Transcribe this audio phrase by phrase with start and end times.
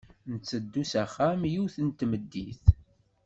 [0.33, 2.63] Ntteddu s axxam yiwet n tmeddit.